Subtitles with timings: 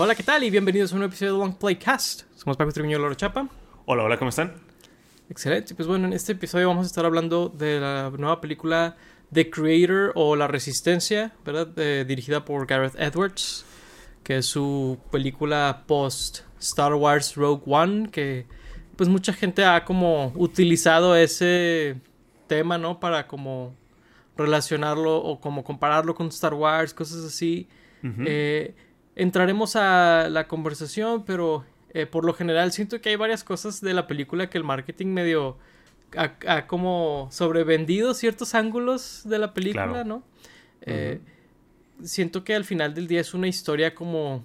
[0.00, 0.44] Hola, ¿qué tal?
[0.44, 2.22] Y bienvenidos a un episodio de Long Playcast.
[2.36, 3.48] Somos Paco Triviño y Loro Chapa.
[3.84, 4.54] Hola, hola, ¿cómo están?
[5.28, 5.74] Excelente.
[5.74, 8.96] Pues bueno, en este episodio vamos a estar hablando de la nueva película
[9.32, 11.76] The Creator o La Resistencia, ¿verdad?
[11.76, 13.64] Eh, dirigida por Gareth Edwards,
[14.22, 18.46] que es su película post Star Wars Rogue One, que
[18.94, 21.96] pues mucha gente ha como utilizado ese
[22.46, 23.00] tema, ¿no?
[23.00, 23.74] Para como
[24.36, 27.66] relacionarlo o como compararlo con Star Wars, cosas así.
[28.04, 28.76] eh,
[29.18, 33.92] entraremos a la conversación, pero eh, por lo general siento que hay varias cosas de
[33.92, 35.58] la película que el marketing medio
[36.16, 40.04] ha, ha como sobrevendido ciertos ángulos de la película, Claro.
[40.04, 40.22] ¿no?
[40.82, 41.20] Eh,
[42.02, 44.44] Siento que al final del día es una historia como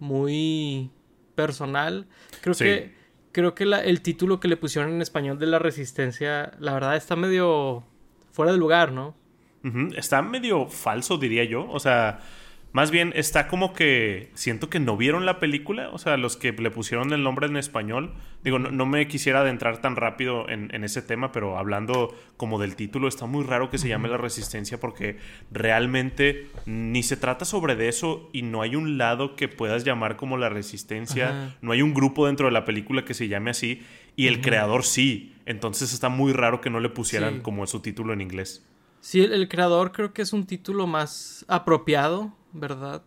[0.00, 0.90] muy
[1.34, 2.06] personal.
[2.40, 2.64] Creo Sí.
[2.64, 3.00] que
[3.32, 6.96] creo que la- el título que le pusieron en español de la resistencia, la verdad
[6.96, 7.84] está medio
[8.32, 9.14] fuera de lugar, ¿no?
[9.94, 11.70] Está medio falso, diría yo.
[11.70, 12.18] O sea,
[12.72, 15.90] más bien está como que siento que no vieron la película.
[15.90, 18.14] O sea, los que le pusieron el nombre en español.
[18.44, 22.58] Digo, no, no me quisiera adentrar tan rápido en, en ese tema, pero hablando como
[22.60, 25.18] del título, está muy raro que se llame La Resistencia porque
[25.50, 30.16] realmente ni se trata sobre de eso y no hay un lado que puedas llamar
[30.16, 31.28] como La Resistencia.
[31.28, 31.56] Ajá.
[31.60, 33.82] No hay un grupo dentro de la película que se llame así
[34.16, 35.34] y el creador sí.
[35.46, 37.40] Entonces está muy raro que no le pusieran Sí.
[37.42, 38.66] como su título en inglés.
[39.00, 43.02] Sí, el, el creador creo que es un título más apropiado, ¿verdad?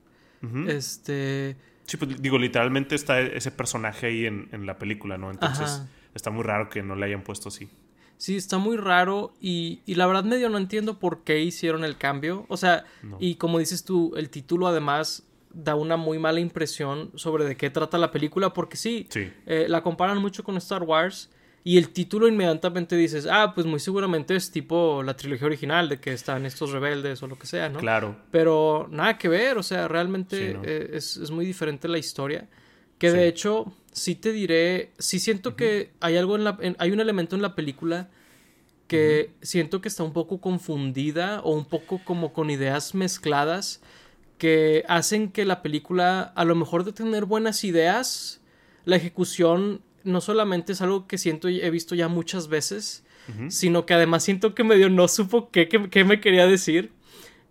[0.67, 1.55] Este.
[1.85, 5.31] Sí, pues digo, literalmente está ese personaje ahí en, en la película, ¿no?
[5.31, 5.87] Entonces Ajá.
[6.15, 7.69] está muy raro que no le hayan puesto así.
[8.17, 11.97] Sí, está muy raro y, y la verdad medio no entiendo por qué hicieron el
[11.97, 12.45] cambio.
[12.47, 13.17] O sea, No.
[13.19, 17.69] y como dices tú, el título además da una muy mala impresión sobre de qué
[17.69, 19.31] trata la película, porque sí, Sí.
[19.45, 21.29] eh, la comparan mucho con Star Wars
[21.63, 25.99] y el título inmediatamente dices, ah, pues muy seguramente es tipo la trilogía original de
[25.99, 27.79] que están estos rebeldes o lo que sea, ¿no?
[27.79, 28.17] Claro.
[28.31, 30.61] Pero nada que ver, o sea, realmente Sí, ¿no?
[30.65, 32.49] eh, es, es muy diferente la historia.
[32.97, 33.17] Que Sí.
[33.17, 36.99] de hecho, sí te diré, sí siento que hay algo en la, en- hay un
[36.99, 38.09] elemento en la película
[38.87, 43.81] que siento que está un poco confundida o un poco como con ideas mezcladas
[44.37, 48.41] que hacen que la película, a lo mejor de tener buenas ideas,
[48.85, 53.03] la ejecución no solamente es algo que siento y he visto ya muchas veces,
[53.47, 56.91] sino que además siento que medio no supo qué, qué- qué me quería decir.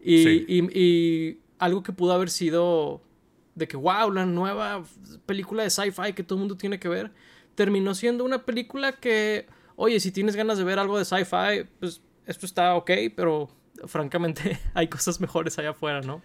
[0.02, 0.44] Y, Sí.
[0.48, 3.02] y- y algo que pudo haber sido
[3.54, 4.84] de que, wow, la nueva
[5.26, 7.10] película de sci-fi que todo el mundo tiene que ver,
[7.54, 9.46] terminó siendo una película que,
[9.76, 13.48] oye, si tienes ganas de ver algo de sci-fi, pues esto está ok, pero
[13.86, 16.20] francamente hay cosas mejores allá afuera, ¿no?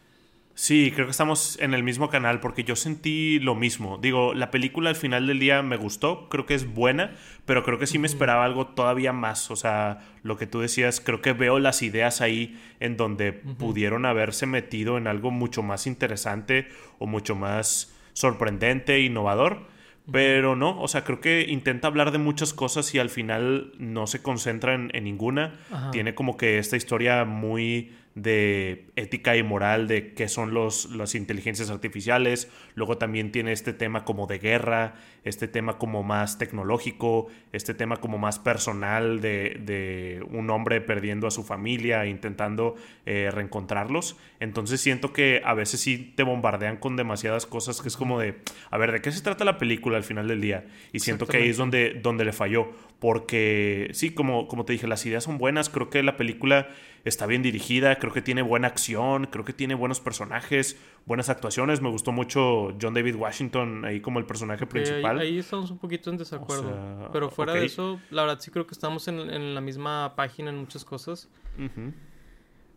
[0.57, 3.99] Sí, creo que estamos en el mismo canal porque yo sentí lo mismo.
[3.99, 7.11] Digo, la película al final del día me gustó, creo que es buena,
[7.45, 9.51] pero creo que sí me esperaba algo todavía más.
[9.51, 14.07] O sea, lo que tú decías, creo que veo las ideas ahí en donde pudieron
[14.07, 19.67] haberse metido en algo mucho más interesante o mucho más sorprendente, innovador.
[20.11, 24.07] Pero no, o sea, creo que intenta hablar de muchas cosas y al final no
[24.07, 25.59] se concentra en, en ninguna.
[25.91, 31.13] Tiene como que esta historia muy de ética y moral de qué son los, las
[31.13, 32.49] inteligencias artificiales.
[32.73, 34.95] Luego también tiene este tema como de guerra,
[35.27, 41.27] este tema como más tecnológico, este tema como más personal de, de un hombre perdiendo
[41.27, 44.17] a su familia, intentando eh, reencontrarlos.
[44.39, 48.35] Entonces siento que a veces sí te bombardean con demasiadas cosas que es como de,
[48.69, 50.65] a ver, ¿de qué se trata la película al final del día?
[50.93, 52.71] Y siento que ahí es donde, donde le falló.
[52.99, 55.69] Porque sí, como, como te dije, las ideas son buenas.
[55.69, 56.67] Creo que la película
[57.05, 61.81] está bien dirigida, creo que tiene buena acción, creo que tiene buenos personajes, buenas actuaciones.
[61.81, 66.09] Me gustó mucho John David Washington ahí como el personaje ahí, ahí estamos un poquito
[66.09, 66.69] en desacuerdo.
[66.69, 70.13] sea, pero fuera de eso, la verdad sí creo que estamos en, en la misma
[70.15, 71.29] página en muchas cosas.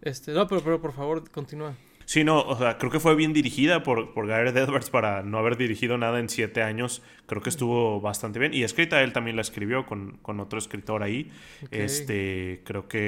[0.02, 1.74] Este, no, pero, pero por favor, continúa.
[2.10, 5.38] Sí, no, o sea, creo que fue bien dirigida por, por Gareth Edwards para no
[5.38, 7.03] haber dirigido nada en siete años.
[7.26, 8.53] Creo que estuvo bastante bien.
[8.53, 11.30] Y escrita, él también la escribió con, con otro escritor ahí.
[11.62, 11.68] Ok.
[11.71, 12.98] Este, creo que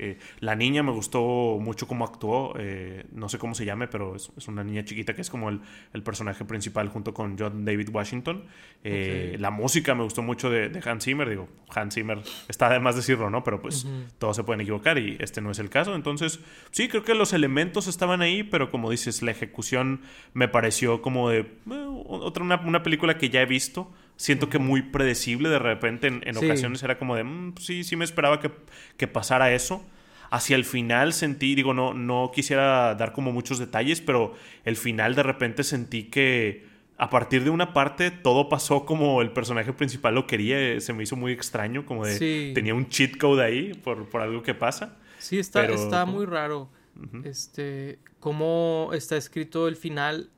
[0.00, 1.20] eh, la niña me gustó
[1.60, 2.54] mucho cómo actuó.
[2.58, 5.50] eh, no sé cómo se llame, pero es, es una niña chiquita que es como
[5.50, 5.60] el,
[5.94, 8.42] el personaje principal junto con John David Washington.
[8.82, 9.40] Eh, Ok.
[9.40, 11.28] La música me gustó mucho de, de Hans Zimmer.
[11.28, 12.18] Digo, Hans Zimmer
[12.48, 13.44] está de más decirlo, ¿no?
[13.44, 13.94] Pero pues Ujú.
[14.18, 15.94] todos se pueden equivocar y este no es el caso.
[15.94, 16.40] Entonces,
[16.72, 20.00] sí, creo que los elementos estaban ahí, pero como dices, la ejecución
[20.34, 23.90] me pareció como de eh, otra una, una película que ya he visto.
[24.16, 26.44] Siento que muy predecible de repente en, en Sí.
[26.44, 28.50] ocasiones era como de, "Mm, sí, sí me esperaba que,
[28.96, 29.84] que pasara eso.
[30.30, 34.34] Hacia el final sentí, digo, no, no quisiera dar como muchos detalles, pero
[34.64, 36.66] el final de repente sentí que
[36.98, 40.80] a partir de una parte todo pasó como el personaje principal lo quería.
[40.80, 42.50] Se me hizo muy extraño, como de Sí.
[42.54, 44.96] tenía un cheat code ahí por, por algo que pasa.
[45.18, 46.68] Sí, está, Pero- está muy raro.
[47.24, 50.30] Este, cómo está escrito el final.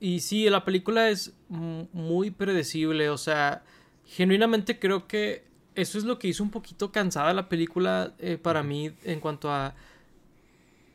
[0.00, 3.62] y sí, la película es muy predecible, o sea,
[4.06, 5.44] genuinamente creo que
[5.74, 9.50] eso es lo que hizo un poquito cansada la película eh, para mí en cuanto
[9.50, 9.74] a...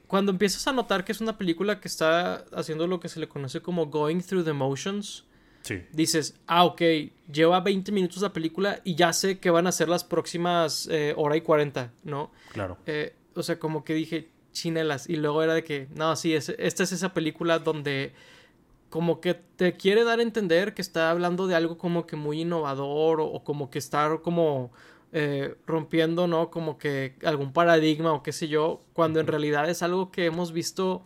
[0.07, 3.28] Cuando empiezas a notar que es una película que está haciendo lo que se le
[3.28, 5.25] conoce como going through the motions,
[5.62, 5.84] sí.
[5.92, 6.81] dices, ah, ok,
[7.31, 11.13] lleva 20 minutos la película y ya sé que van a ser las próximas eh,
[11.16, 12.31] hora y 40, ¿no?
[12.54, 12.78] Claro.
[12.88, 15.10] Eh, o sea, como que dije, chinelas.
[15.10, 18.13] Y luego era de que, no, sí, es, esta es esa película donde
[18.90, 22.42] como que te quiere dar a entender que está hablando de algo como que muy
[22.42, 24.72] innovador o, como que está como
[25.12, 26.50] eh, rompiendo, ¿no?
[26.50, 30.52] Como que algún paradigma o qué sé yo, cuando en realidad es algo que hemos
[30.52, 31.04] visto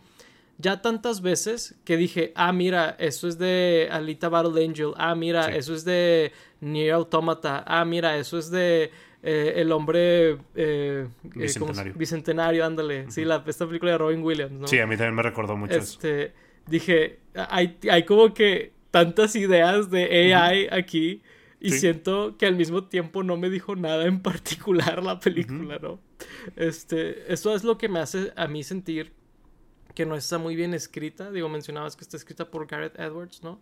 [0.57, 5.55] ya tantas veces que dije, ah, mira, eso es de Alita Battle Angel, ah, mira,
[5.55, 6.31] eso es de
[6.61, 8.91] Nier Automata, ah, mira, eso es de
[9.23, 11.93] eh, El hombre eh, Bicentenario.
[11.95, 14.67] Bicentenario, ándale, sí, la, esta película de Robin Williams, ¿no?
[14.67, 16.33] Sí, a mí también me recordó mucho este, eso
[16.67, 21.21] dije, hay, hay como que tantas ideas de AI aquí
[21.59, 25.99] y siento que al mismo tiempo no me dijo nada en particular la película, ¿no?
[26.55, 29.13] Este, eso es lo que me hace a mí sentir
[29.95, 31.31] que no está muy bien escrita.
[31.31, 33.61] Digo, mencionabas que está escrita por Gareth Edwards, ¿no?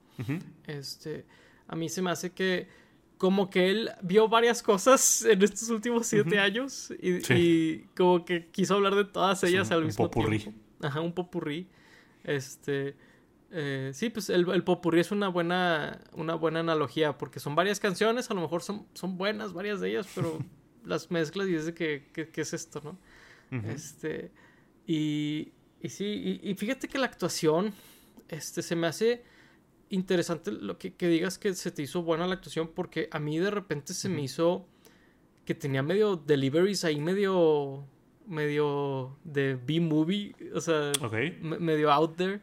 [0.65, 1.25] Este,
[1.67, 2.67] a mí se me hace que
[3.21, 8.73] como que él vio varias cosas en estos últimos siete años y, como que quiso
[8.73, 10.51] hablar de todas ellas al mismo tiempo.
[10.81, 11.67] Ajá, un popurrí.
[12.23, 12.95] Este.
[13.51, 17.79] Eh, sí, pues el, el, popurrí es una buena, una buena analogía, porque son varias
[17.79, 20.39] canciones, a lo mejor son, son buenas varias de ellas, pero
[20.83, 22.97] las mezclas y dice que, que, es esto, ¿no?
[23.69, 24.31] Este,
[24.87, 27.71] y, y sí, y, fíjate que la actuación,
[28.29, 29.23] este, se me hace
[29.91, 33.37] interesante lo que, que, digas que se te hizo buena la actuación, porque a mí
[33.37, 34.65] de repente se me hizo
[35.45, 37.85] que tenía medio deliveries ahí, medio
[38.27, 40.91] medio de B-movie, o sea,
[41.41, 42.41] medio out there.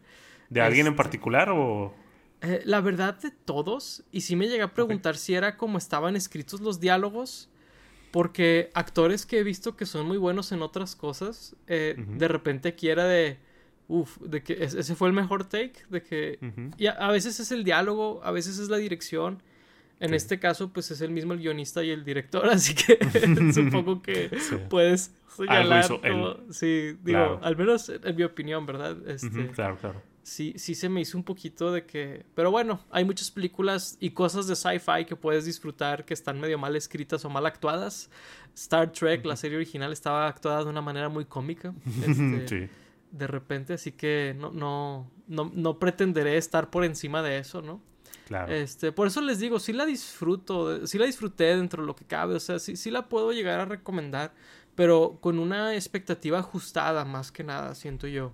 [0.50, 1.94] ¿De alguien en este, particular o...?
[2.40, 6.14] Eh, la verdad de todos, y sí me llegué a preguntar si era como estaban
[6.14, 7.50] escritos los diálogos,
[8.12, 12.68] porque actores que he visto que son muy buenos en otras cosas, eh, de repente
[12.68, 13.38] aquí era de...
[13.88, 16.38] Uf, de que ese fue el mejor take, de que...
[16.76, 19.42] Y a, veces es el diálogo, a veces es la dirección,
[20.00, 22.98] en este caso, pues es el mismo el guionista y el director, así que
[23.52, 24.30] supongo que
[24.68, 25.86] puedes señalar.
[26.50, 28.96] Sí, digo, al menos en mi opinión, ¿verdad?
[29.08, 30.02] Este, claro, claro.
[30.22, 32.26] Sí, sí se me hizo un poquito de que.
[32.34, 36.58] Pero bueno, hay muchas películas y cosas de sci-fi que puedes disfrutar que están medio
[36.58, 38.10] mal escritas o mal actuadas.
[38.54, 41.72] Star Trek, la serie original, estaba actuada de una manera muy cómica.
[42.06, 42.68] Este, sí.
[43.10, 47.80] De repente, así que no, no, no, no pretenderé estar por encima de eso, ¿no?
[48.48, 52.04] Este, por eso les digo, sí la disfruto, sí la disfruté dentro de lo que
[52.04, 54.34] cabe, o sea, sí, sí la puedo llegar a recomendar,
[54.74, 58.32] pero con una expectativa ajustada más que nada, siento yo.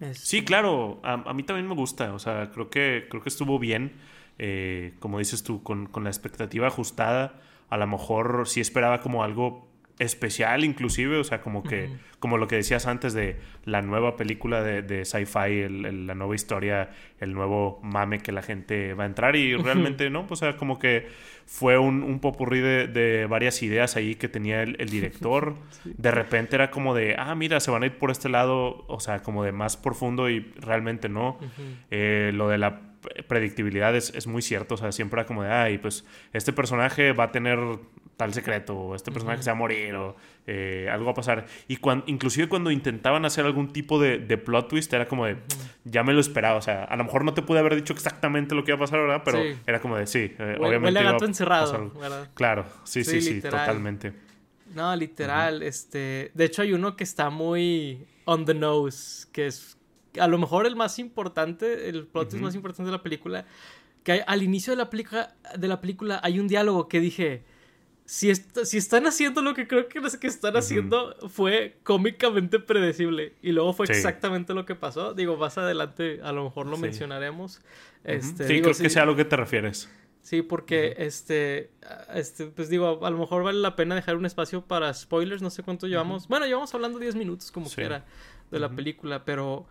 [0.00, 0.14] Este.
[0.14, 3.92] Sí, claro, a, mí también me gusta, o sea, creo que, creo que estuvo bien,
[4.38, 9.22] eh, como dices tú, con, con la expectativa ajustada, a lo mejor sí esperaba como
[9.22, 9.68] algo
[9.98, 14.62] especial inclusive, o sea, como que, como lo que decías antes de la nueva película
[14.62, 19.36] de, de sci-fi, la nueva historia, el nuevo mame que la gente va a entrar
[19.36, 20.26] y realmente, ¿no?
[20.26, 21.08] Pues, o sea, como que
[21.46, 25.54] fue un, un popurrí de, de, varias ideas ahí que tenía el, director.
[25.84, 29.00] De repente era como de, ah, mira, se van a ir por este lado, o
[29.00, 31.38] sea, como de más profundo y realmente no.
[31.90, 32.82] Eh, lo de la
[33.28, 37.12] predictibilidad es, es, muy cierto, o sea, siempre era como de, ay, pues este personaje
[37.12, 37.58] va a tener
[38.16, 41.46] tal secreto, o este personaje se va a morir, o eh, algo va a pasar.
[41.68, 45.36] Y cuando, inclusive cuando intentaban hacer algún tipo de, de plot twist, era como de,
[45.84, 48.54] ya me lo esperaba, o sea, a lo mejor no te pude haber dicho exactamente
[48.54, 49.22] lo que iba a pasar, ¿verdad?
[49.24, 50.98] Pero era como de, sí, eh, obviamente.
[50.98, 52.30] Huele gato encerrado, ¿verdad?
[52.34, 54.12] Claro, sí, sí, sí, totalmente.
[54.74, 59.78] No, literal, este, de hecho hay uno que está muy on the nose, que es
[60.18, 63.44] a lo mejor el más importante, el plot twist más importante de la película,
[64.02, 64.90] que al inicio de la,
[65.56, 67.44] de la película hay un diálogo que dije,
[68.06, 73.34] si, si están haciendo lo que creo que lo que están haciendo fue cómicamente predecible
[73.42, 75.12] y luego fue exactamente lo que pasó.
[75.12, 77.60] Digo, más adelante a lo mejor lo mencionaremos.
[78.04, 79.90] Este, sí, creo que sea a lo que te refieres.
[80.22, 81.70] Sí, porque este,
[82.14, 85.50] este, pues digo, a lo mejor vale la pena dejar un espacio para spoilers, no
[85.50, 86.28] sé cuánto llevamos.
[86.28, 88.04] Bueno, llevamos hablando 10 minutos como quiera
[88.52, 89.66] de la película, pero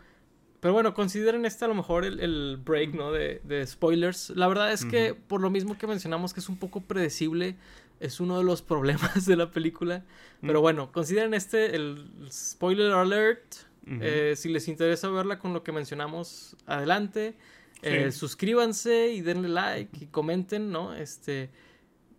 [0.60, 3.12] pero bueno, consideren este a lo mejor el, break, ¿no?
[3.12, 4.32] De, de, spoilers.
[4.32, 7.56] La verdad es que por lo mismo que mencionamos que es un poco predecible,
[8.00, 10.04] es uno de los problemas de la película.
[10.42, 13.56] Pero bueno, consideren este el spoiler alert.
[13.88, 17.36] Eh, si les interesa verla con lo que mencionamos, adelante.
[17.82, 20.96] Eh, suscríbanse y denle like y comenten, ¿no?
[20.96, 21.52] Este,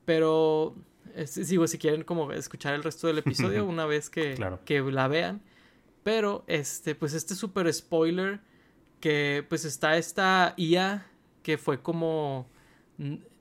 [0.05, 0.77] pero
[1.49, 5.43] digo, si quieren como escuchar el resto del episodio una vez que, que la vean.
[6.05, 8.41] Pero, este, pues este super spoiler
[9.01, 11.07] que pues está esta IA
[11.43, 12.49] que fue como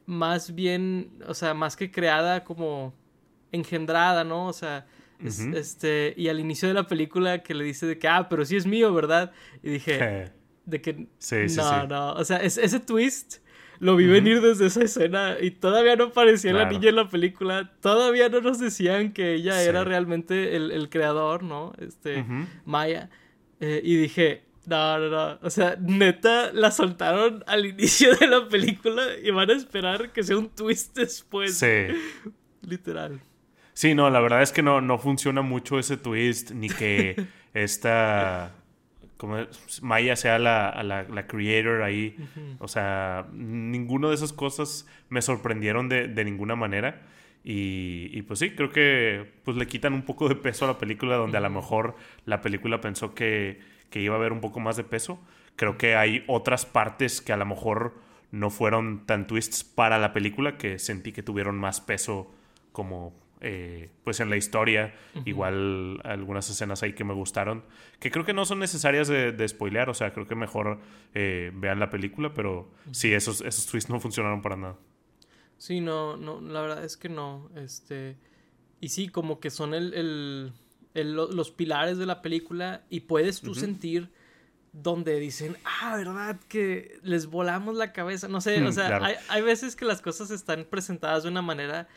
[0.05, 2.93] más bien, o sea, más que creada como
[3.51, 4.47] engendrada, ¿no?
[4.47, 4.85] O sea,
[5.53, 8.55] este, y al inicio de la película que le dice de que, ah, pero sí
[8.55, 9.31] es mío, ¿verdad?
[9.63, 10.31] Y dije,
[10.65, 13.37] de que, sí, sí, no, no, o sea, ese twist
[13.79, 17.73] lo vi venir desde esa escena y todavía no aparecía la niña en la película,
[17.81, 21.73] todavía no nos decían que ella era realmente el, creador, ¿no?
[21.79, 22.25] Este,
[22.65, 23.09] Maya.
[23.59, 25.39] Eh, y dije, no, no, no.
[25.41, 30.23] O sea, neta, la soltaron al inicio de la película y van a esperar que
[30.23, 31.57] sea un twist después.
[31.57, 31.87] Sí.
[32.61, 33.19] Literal.
[33.73, 37.15] Sí, no, la verdad es que no, no funciona mucho ese twist, ni que
[37.53, 38.53] esta.
[39.17, 39.37] Como
[39.81, 42.17] Maya sea la, la, creator ahí.
[42.59, 47.01] O sea, ninguna de esas cosas me sorprendieron de, de ninguna manera.
[47.43, 50.77] Y, y, pues sí, creo que pues le quitan un poco de peso a la
[50.77, 51.95] película, donde a lo mejor
[52.25, 55.19] la película pensó que que iba a haber un poco más de peso.
[55.55, 57.93] Creo que hay otras partes que a lo mejor
[58.31, 62.31] no fueron tan twists para la película que sentí que tuvieron más peso
[62.71, 64.93] como eh, pues en la historia.
[65.23, 67.63] Igual algunas escenas ahí que me gustaron.
[67.99, 69.89] Que creo que no son necesarias de, de spoilear.
[69.89, 70.79] O sea, creo que mejor
[71.13, 72.33] eh, vean la película.
[72.33, 74.75] Pero sí, esos, esos twists no funcionaron para nada.
[75.57, 77.49] Sí, no, no, la verdad es que no.
[77.55, 78.17] Este.
[78.81, 80.53] Y sí, como que son el
[81.03, 84.09] los pilares de la película y puedes tú sentir
[84.71, 86.39] donde dicen, ah, ¿verdad?
[86.47, 88.27] Que les volamos la cabeza.
[88.27, 91.87] No sé, o sea, hay, hay, veces que las cosas están presentadas de una manera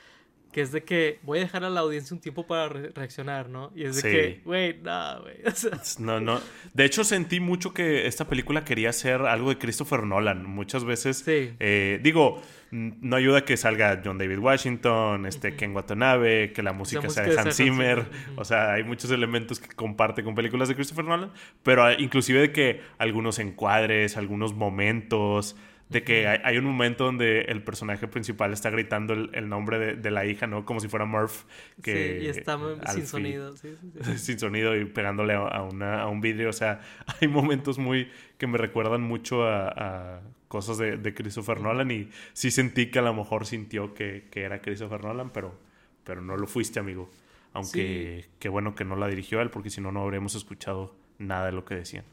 [0.59, 3.71] que es de que voy a dejar a la audiencia un tiempo para reaccionar, ¿no?
[3.77, 5.37] Y es de que, güey, no, güey.
[6.01, 6.41] No, no.
[6.75, 10.45] De hecho, sentí mucho que esta película quería ser algo de Christopher Nolan.
[10.45, 11.55] Muchas veces, sí.
[11.61, 17.09] Eh, digo, no ayuda que salga John David Washington, este, Ken Watanabe, que la música,
[17.09, 18.07] sea de Hans Zimmer.
[18.35, 21.31] O sea, hay muchos elementos que comparte con películas de Christopher Nolan,
[21.63, 25.55] pero ah, inclusive de que algunos encuadres, algunos momentos
[25.89, 30.27] de que hay, un momento donde el personaje principal está gritando el, nombre de, la
[30.27, 30.67] hija, ¿no?
[30.67, 31.45] Como si fuera Murph.
[31.83, 32.59] Que sí, y está
[32.93, 33.57] sin sonido.
[33.57, 36.51] Sí, sí, sin sonido y pegándole a, una, a, un vidrio.
[36.51, 36.81] O sea,
[37.21, 42.91] hay momentos muy que me recuerdan mucho a, cosas de, Christopher Nolan y sí sentí
[42.91, 45.59] que a lo mejor sintió que, era Christopher Nolan, pero,
[46.05, 47.11] pero no lo fuiste, amigo.
[47.55, 51.47] Aunque qué bueno que no la dirigió él, porque si no, no habríamos escuchado nada
[51.47, 52.05] de lo que decían.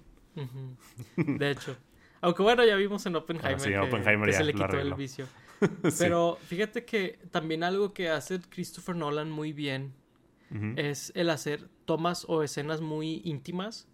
[1.17, 1.77] De hecho.
[2.21, 5.27] Aunque bueno, ya vimos en Oppenheimer, que, se le quitó el vicio.
[5.99, 9.93] Pero fíjate que también algo que hace Christopher Nolan muy bien
[10.77, 13.89] es el hacer tomas o escenas muy íntimas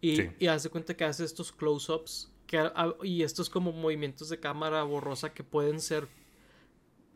[0.00, 2.32] y, y hace cuenta que hace estos close-ups
[3.02, 6.08] y estos como movimientos de cámara borrosa que pueden ser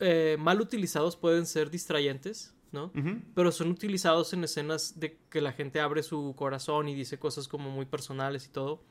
[0.00, 2.54] eh, mal utilizados, pueden ser distrayentes.
[2.70, 2.92] ¿no?
[3.34, 7.48] Pero son utilizados en escenas de que la gente abre su corazón y dice cosas
[7.48, 8.82] como muy personales y todo.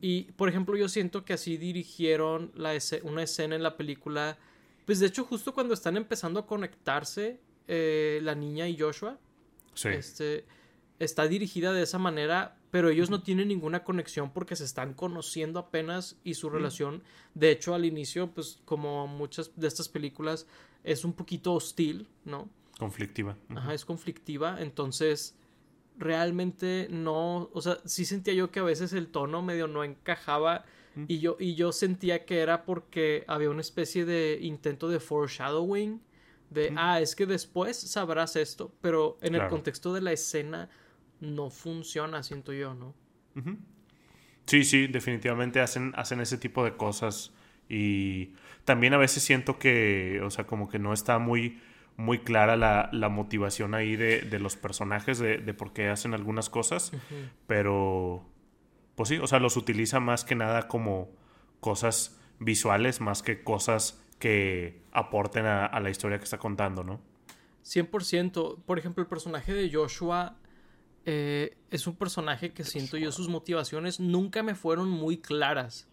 [0.00, 4.38] Y, por ejemplo, yo siento que así dirigieron la una escena en la película.
[4.86, 9.18] Pues de hecho, justo cuando están empezando a conectarse eh, la niña y Joshua.
[9.84, 10.44] Este,
[10.98, 15.60] está dirigida de esa manera, pero ellos no tienen ninguna conexión porque se están conociendo
[15.60, 17.02] apenas y su relación,
[17.34, 20.46] de hecho, al inicio, pues como muchas de estas películas,
[20.82, 22.48] es un poquito hostil, ¿no?
[22.78, 23.36] Conflictiva.
[23.50, 25.37] Ajá, es conflictiva, entonces
[25.98, 30.64] realmente no, o sea, sí sentía yo que a veces el tono medio no encajaba
[31.06, 36.00] y yo, y yo sentía que era porque había una especie de intento de foreshadowing,
[36.50, 40.68] de, ah, es que después sabrás esto, pero en el contexto de la escena
[41.20, 42.94] no funciona, siento yo, ¿no?
[44.46, 47.32] Sí, sí, definitivamente hacen, hacen ese tipo de cosas
[47.68, 48.32] y
[48.64, 51.60] también a veces siento que, o sea, como que no está muy
[51.98, 56.14] muy clara la, la motivación ahí de, de los personajes, de, de, por qué hacen
[56.14, 56.92] algunas cosas,
[57.48, 58.24] pero
[58.94, 61.10] pues sí, o sea, los utiliza más que nada como
[61.58, 67.00] cosas visuales, más que cosas que aporten a, a la historia que está contando, ¿no?
[67.64, 68.62] 100%.
[68.64, 70.36] Por ejemplo, el personaje de Joshua
[71.04, 75.88] eh, es un personaje que siento yo sus motivaciones nunca me fueron muy claras.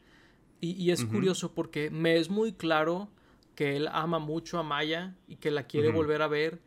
[0.62, 3.10] Y, y es curioso porque me es muy claro
[3.56, 6.62] que él ama mucho a Maya y que la quiere volver a ver,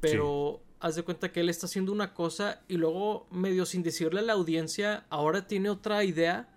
[0.00, 4.20] pero haz de cuenta que él está haciendo una cosa y luego medio sin decirle
[4.20, 6.50] a la audiencia, ahora tiene otra idea,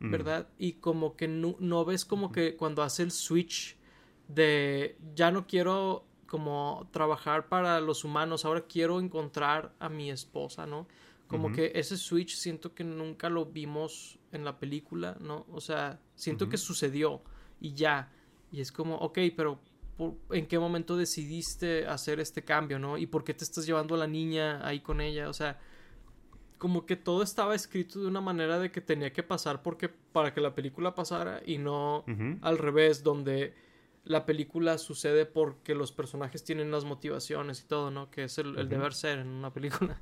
[0.00, 0.48] ¿verdad?
[0.58, 3.76] Y como que no, ves como que cuando hace el switch
[4.28, 10.66] de ya no quiero como trabajar para los humanos, ahora quiero encontrar a mi esposa,
[10.66, 10.86] ¿no?
[11.26, 15.44] Como que ese switch siento que nunca lo vimos en la película, ¿no?
[15.52, 17.22] O sea, siento que sucedió
[17.60, 18.12] y ya.
[18.50, 19.60] Y es como, ok, pero
[20.30, 22.98] ¿en qué momento decidiste hacer este cambio, no?
[22.98, 25.28] ¿Y por qué te estás llevando a la niña ahí con ella?
[25.28, 25.58] O sea,
[26.58, 30.34] como que todo estaba escrito de una manera de que tenía que pasar porque para
[30.34, 32.04] que la película pasara y no
[32.42, 33.54] al revés, donde
[34.04, 38.10] la película sucede porque los personajes tienen las motivaciones y todo, ¿no?
[38.10, 40.00] Que es el, deber ser en una película.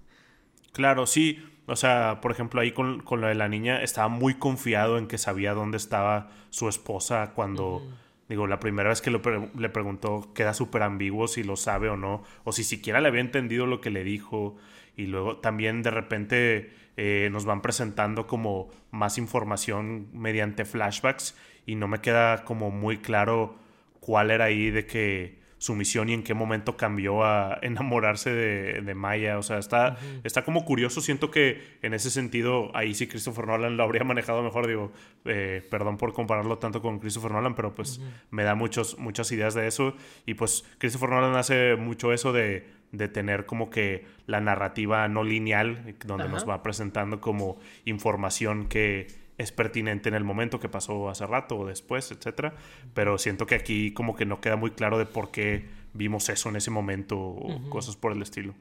[0.73, 1.43] Claro, sí.
[1.67, 5.09] O sea, por ejemplo, ahí con, con lo de la niña, estaba muy confiado en
[5.09, 7.83] que sabía dónde estaba su esposa cuando,
[8.29, 12.23] digo, la primera vez que le preguntó, queda súper ambiguo si lo sabe o no,
[12.45, 14.57] o si siquiera le había entendido lo que le dijo.
[14.97, 21.75] Y luego también de repente eh, nos van presentando como más información mediante flashbacks y
[21.75, 23.57] no me queda como muy claro
[24.01, 28.95] cuál era ahí de que su misión y en qué momento cambió a enamorarse de,
[28.95, 29.39] Maya.
[29.39, 31.01] O sea, está, está como curioso.
[31.01, 34.67] Siento que en ese sentido, ahí sí Christopher Nolan lo habría manejado mejor.
[34.67, 34.93] Digo,
[35.25, 39.55] eh, perdón por compararlo tanto con Christopher Nolan, pero pues me da muchos, muchas ideas
[39.55, 39.95] de eso.
[40.27, 45.25] Y pues Christopher Nolan hace mucho eso de, de tener como que la narrativa no
[45.25, 51.09] lineal, donde nos va presentando como información que es pertinente en el momento que pasó
[51.11, 52.55] hace rato o después, etcétera.
[52.95, 56.49] Pero siento que aquí como que no queda muy claro de por qué vimos eso
[56.49, 58.55] en ese momento o cosas por el estilo.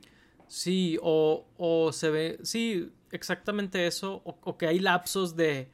[0.48, 5.72] Sí, o, o, se ve, sí, exactamente eso, o, que hay lapsos de,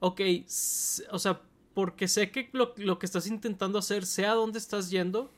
[0.00, 0.20] ok,
[1.12, 1.40] o sea,
[1.72, 5.30] porque sé que lo, lo, que estás intentando hacer, sea dónde estás yendo,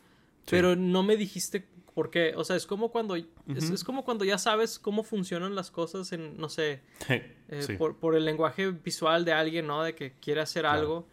[0.49, 4.79] pero no me dijiste porque, o sea, es como cuando es, como cuando ya sabes
[4.79, 9.83] cómo funcionan las cosas en, no sé, eh, por, el lenguaje visual de alguien, ¿no?
[9.83, 11.07] De que quiere hacer algo,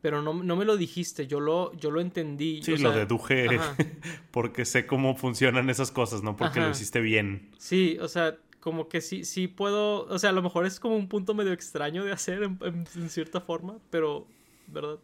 [0.00, 2.62] pero no, me lo dijiste, yo lo, yo lo entendí.
[2.62, 3.46] Sí, lo deduje
[4.30, 7.50] porque sé cómo funcionan esas cosas, no porque lo hiciste bien.
[7.58, 10.96] Sí, o sea, como que sí, sí puedo, o sea, a lo mejor es como
[10.96, 14.26] un punto medio extraño de hacer en cierta forma, pero,
[14.66, 14.98] ¿verdad?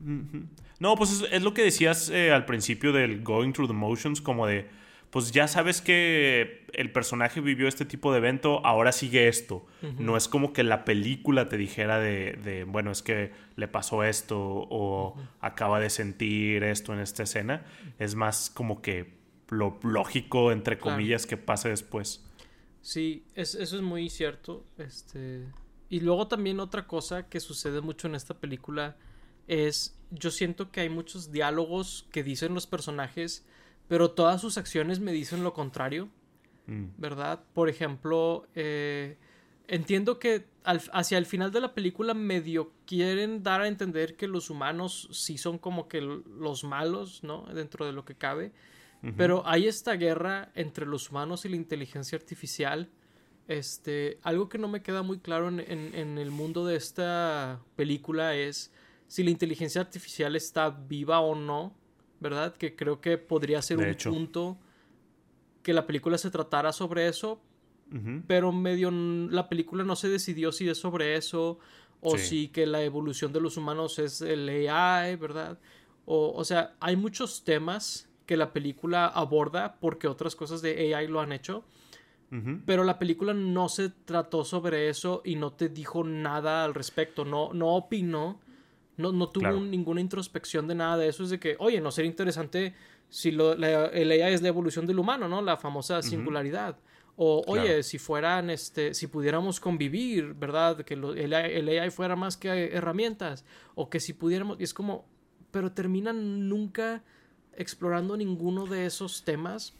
[0.00, 4.46] No, pues es, lo que decías eh, al principio del going through the motions, como
[4.46, 4.68] de,
[5.10, 9.66] pues ya sabes que el personaje vivió este tipo de evento, ahora sigue esto.
[9.98, 14.38] No es como que la película te dijera de, bueno, es que le pasó esto
[14.40, 17.66] o acaba de sentir esto en esta escena.
[17.98, 22.24] Es más como que lo lógico, entre comillas, que pase después.
[22.80, 24.64] Sí, eso es muy cierto.
[24.78, 25.46] Este...
[25.90, 28.96] Y luego también otra cosa que sucede mucho en esta película
[29.50, 33.44] es yo siento que hay muchos diálogos que dicen los personajes,
[33.88, 36.08] pero todas sus acciones me dicen lo contrario,
[36.66, 36.86] mm.
[36.98, 37.42] ¿verdad?
[37.52, 39.18] Por ejemplo, eh,
[39.66, 44.50] entiendo que hacia el final de la película medio quieren dar a entender que los
[44.50, 47.46] humanos sí son como que los malos, ¿no?
[47.46, 48.52] Dentro de lo que cabe.
[49.16, 52.90] Pero hay esta guerra entre los humanos y la inteligencia artificial.
[53.48, 58.70] Este, algo que no me queda muy claro en el mundo de esta película es
[59.10, 61.74] si la inteligencia artificial está viva o no,
[62.20, 62.54] ¿verdad?
[62.54, 64.56] Que creo que podría ser un punto
[65.64, 67.42] que la película se tratara sobre eso,
[68.28, 71.58] pero medio la película no se decidió si es sobre eso
[72.00, 75.58] o si que la evolución de los humanos es el AI, ¿verdad?
[76.04, 81.08] O, o sea, hay muchos temas que la película aborda porque otras cosas de AI
[81.08, 81.64] lo han hecho.
[82.64, 87.24] Pero la película no se trató sobre eso y no te dijo nada al respecto,
[87.24, 88.38] no, no opinó
[89.00, 91.24] no, no tuvo ninguna introspección de nada de eso.
[91.24, 92.74] Es de que, oye, no sería interesante
[93.08, 95.42] si lo, la, el AI es la evolución del humano, ¿no?
[95.42, 96.78] La famosa singularidad.
[97.16, 100.82] O, oye, si fueran, este, si pudiéramos convivir, ¿verdad?
[100.84, 103.44] Que el, AI fuera más que herramientas.
[103.74, 104.58] O que si pudiéramos.
[104.60, 105.04] Y es como.
[105.50, 107.02] Pero terminan nunca
[107.54, 109.74] explorando ninguno de esos temas.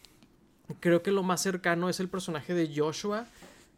[0.81, 3.27] Creo que lo más cercano es el personaje de Joshua.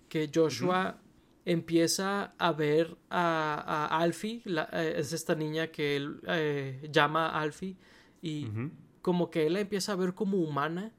[0.09, 0.99] Que Joshua
[1.45, 7.77] empieza a ver a, Alfie, eh, es esta niña que él eh, llama Alfie,
[8.21, 8.47] y
[9.01, 10.93] como que él la empieza a ver como humana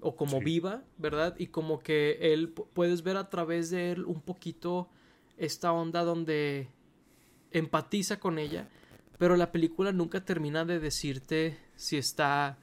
[0.00, 1.34] o como viva, ¿verdad?
[1.38, 4.90] Y como que él puedes ver a través de él un poquito
[5.38, 6.68] esta onda donde
[7.50, 8.68] empatiza con ella,
[9.16, 12.58] pero la película nunca termina de decirte si está,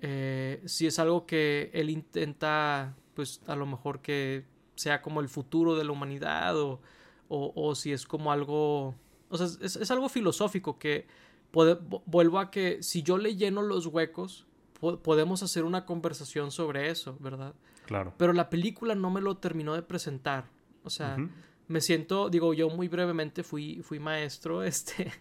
[0.00, 5.28] eh, si es algo que él intenta, pues a lo mejor que sea como el
[5.28, 6.80] futuro de la humanidad o,
[7.28, 8.94] o, si es como algo...
[9.28, 11.06] O sea, es, algo filosófico que
[11.52, 14.46] vuelvo a que si yo le lleno los huecos,
[15.02, 17.54] podemos hacer una conversación sobre eso, ¿verdad?
[17.86, 18.14] Claro.
[18.18, 20.46] Pero la película no me lo terminó de presentar.
[20.84, 21.16] O sea,
[21.68, 25.12] me siento, digo, yo muy brevemente fui, fui maestro, este,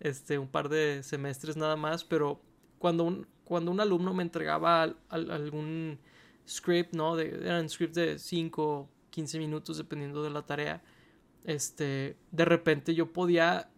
[0.00, 2.40] este, un par de semestres nada más, pero
[2.78, 5.98] cuando un, cuando un alumno me entregaba algún
[6.46, 7.16] script, ¿no?
[7.16, 8.88] De, eran scripts de 5
[9.18, 10.80] 15 minutos dependiendo de la tarea,
[11.42, 13.68] este, de repente yo podía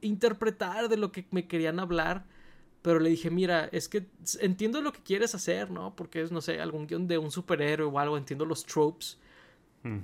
[0.00, 2.24] interpretar de lo que me querían hablar,
[2.82, 4.06] pero le dije, mira, es que
[4.40, 5.94] entiendo lo que quieres hacer, ¿no?
[5.94, 9.20] Porque es, no sé, algún guion de un superhéroe o algo, entiendo los tropes,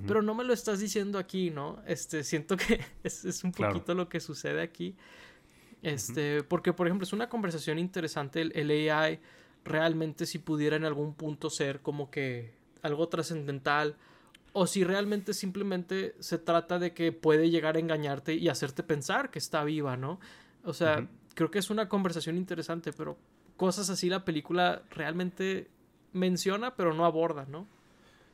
[0.07, 1.83] pero no me lo estás diciendo aquí, ¿no?
[1.85, 4.95] Este, siento que es, un poquito lo que sucede aquí.
[5.81, 9.19] Este, porque, por ejemplo, es una conversación interesante el, el, AI
[9.65, 13.97] realmente si pudiera en algún punto ser como que algo trascendental
[14.57, 19.29] o si realmente simplemente se trata de que puede llegar a engañarte y hacerte pensar
[19.29, 20.17] que está viva, ¿no?
[20.63, 23.17] O sea, creo que es una conversación interesante, pero
[23.57, 25.67] cosas así la película realmente
[26.13, 27.67] menciona, pero no aborda, ¿no?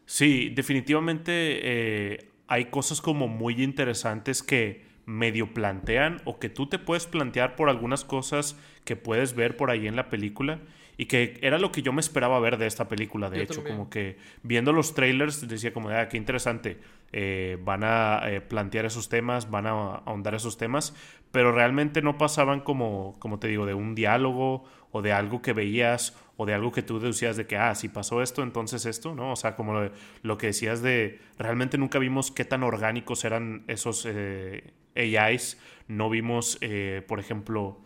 [0.06, 6.78] Sí, definitivamente eh, hay cosas como muy interesantes que medio plantean o que tú te
[6.78, 8.56] puedes plantear por algunas cosas
[8.86, 10.60] que puedes ver por ahí en la película
[11.02, 13.90] y que era lo que yo me esperaba ver de esta película, de hecho, como
[13.90, 16.78] que viendo los trailers decía como, ah, qué interesante,
[17.12, 20.96] eh, van a eh, plantear esos temas, van a ahondar esos temas,
[21.32, 25.54] pero realmente no pasaban como, como te digo, de un diálogo o de algo que
[25.54, 29.16] veías o de algo que tú deducías de que, ah, si pasó esto, entonces esto,
[29.16, 29.32] ¿no?
[29.32, 29.90] O sea, como
[30.22, 36.12] lo, que decías de, realmente nunca vimos qué tan orgánicos eran esos eh, AIs, no
[36.12, 36.60] vimos,
[37.08, 37.82] por ejemplo,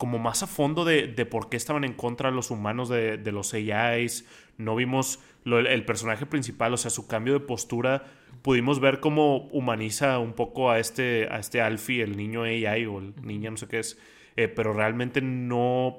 [0.00, 3.52] como más a fondo de, por qué estaban en contra de los humanos de, los
[3.52, 4.26] AIs.
[4.56, 8.06] No vimos el personaje principal, o sea, su cambio de postura.
[8.40, 12.98] Pudimos ver cómo humaniza un poco a este, a este Alfie, el niño AI o
[12.98, 13.98] el niño, no sé qué es.
[14.36, 15.98] Eh, pero realmente no,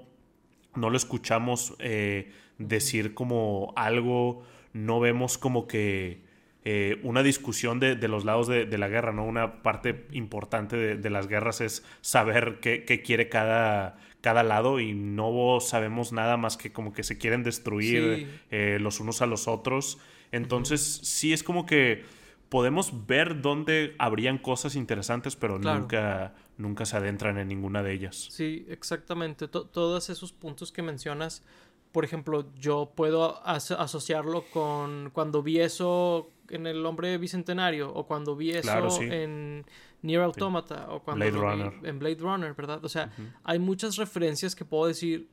[0.73, 4.41] no lo escuchamos eh, decir como algo.
[4.73, 6.23] No vemos como que
[6.63, 9.25] eh, una discusión de, los lados de, la guerra, ¿no?
[9.25, 15.59] Una parte importante de, las guerras es saber qué, quiere cada, cada lado y no
[15.59, 19.97] sabemos nada más que como que se quieren destruir eh, los unos a los otros.
[20.31, 22.03] Entonces, sí es como que
[22.49, 28.27] podemos ver dónde habrían cosas interesantes, pero nunca, nunca se adentran en ninguna de ellas.
[28.29, 29.47] Sí, exactamente.
[29.47, 31.43] todos esos puntos que mencionas,
[31.91, 38.35] por ejemplo, yo puedo asociarlo con cuando vi eso en El Hombre Bicentenario o cuando
[38.35, 39.65] vi eso en
[40.01, 41.73] Near Automata o cuando Blade Runner.
[41.83, 42.83] en Blade Runner, ¿verdad?
[42.83, 43.11] O sea,
[43.43, 45.27] hay muchas referencias que puedo decir,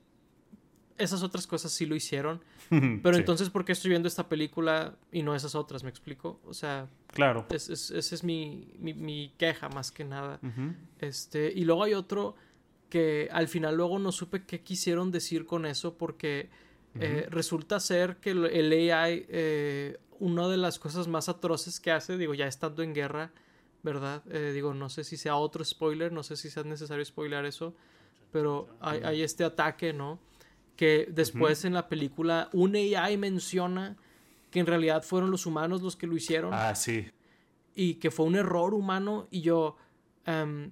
[0.97, 2.43] esas otras cosas sí lo hicieron,
[3.03, 5.83] pero entonces ¿por qué estoy viendo esta película y no esas otras?
[5.83, 6.39] ¿Me explico?
[6.45, 7.45] O sea, claro.
[7.49, 10.39] esa es, mi, mi, queja más que nada.
[10.99, 12.35] este, y luego hay otro
[12.89, 16.49] que al final luego no supe qué quisieron decir con eso porque
[16.95, 22.17] eh, resulta ser que el AI eh, una de las cosas más atroces que hace,
[22.17, 23.31] digo, ya estando en guerra,
[23.83, 24.23] ¿verdad?
[24.29, 27.73] Eh, digo, no sé si sea otro spoiler, no sé si sea necesario spoiler eso,
[28.31, 30.19] pero hay, este ataque, ¿no?
[30.75, 33.97] Que después en la película un AI menciona
[34.51, 36.53] que en realidad fueron los humanos los que lo hicieron.
[36.53, 37.07] Ah, sí.
[37.75, 39.77] Y que fue un error humano y yo,
[40.27, 40.71] um,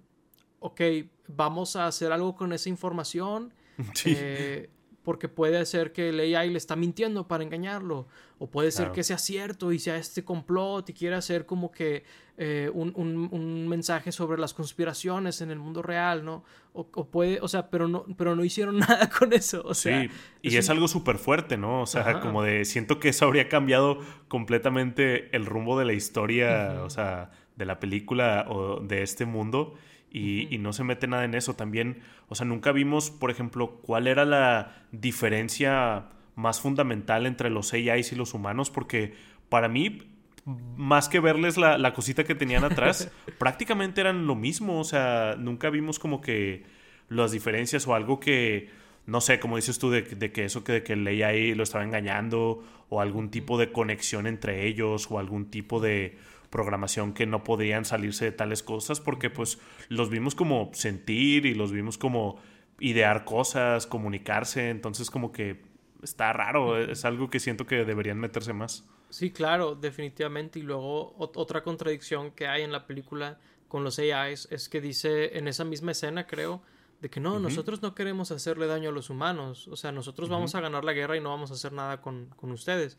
[0.59, 0.81] ok,
[1.27, 3.53] vamos a hacer algo con esa información.
[3.93, 4.15] Sí.
[4.17, 4.71] Eh,
[5.07, 9.03] porque puede ser que el AI le está mintiendo para engañarlo, o puede ser que
[9.03, 12.03] sea cierto y sea este complot y quiera hacer como que
[12.37, 16.43] eh, un, mensaje sobre las conspiraciones en el mundo real, ¿no?
[16.73, 20.01] O, puede, o sea, pero no, pero no hicieron nada con eso, o sea.
[20.01, 20.09] Sí,
[20.41, 21.83] y es, algo súper fuerte, ¿no?
[21.83, 26.81] O sea, como de, siento que eso habría cambiado completamente el rumbo de la historia,
[26.83, 29.75] o sea, de la película o de este mundo
[30.11, 31.55] y, no se mete nada en eso.
[31.55, 37.73] También, o sea, nunca vimos, por ejemplo, cuál era la diferencia más fundamental entre los
[37.73, 39.13] AIs y los humanos, porque
[39.49, 40.03] para mí,
[40.45, 44.79] más que verles la, cosita que tenían atrás, prácticamente eran lo mismo.
[44.79, 46.63] O sea, nunca vimos como que
[47.09, 48.69] las diferencias o algo que,
[49.05, 51.83] no sé, como dices tú, de, que eso que, de que el AI lo estaba
[51.83, 56.17] engañando, o algún tipo de conexión entre ellos, o algún tipo de
[56.49, 61.53] programación que no podrían salirse de tales cosas porque pues los vimos como sentir y
[61.53, 62.39] los vimos como
[62.79, 65.62] idear cosas, comunicarse, entonces como que
[66.03, 68.88] está raro, es algo que siento que deberían meterse más.
[69.10, 70.60] Sí, claro, definitivamente.
[70.60, 75.38] Y luego otra contradicción que hay en la película con los AIs es que dice
[75.38, 76.62] en esa misma escena, creo,
[77.01, 80.55] de que no, nosotros no queremos hacerle daño a los humanos, o sea, nosotros vamos
[80.55, 82.97] a ganar la guerra y no vamos a hacer nada con, con ustedes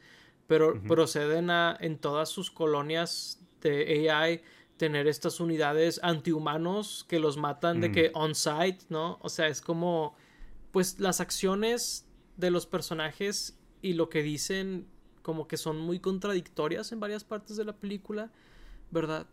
[0.49, 4.43] pero proceden a en todas sus colonias de AI
[4.79, 9.19] tener estas unidades antihumanos que los matan de que on-site, ¿no?
[9.21, 10.15] O sea, es como,
[10.73, 12.07] pues las acciones
[12.37, 14.87] de los personajes y lo que dicen
[15.23, 18.33] como que son muy contradictorias en varias partes de la película,
[18.91, 19.27] ¿verdad?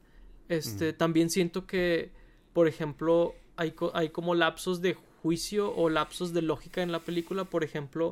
[0.50, 2.12] Este, también siento que,
[2.52, 7.46] por ejemplo, hay, hay como lapsos de juicio o lapsos de lógica en la película,
[7.46, 8.12] por ejemplo,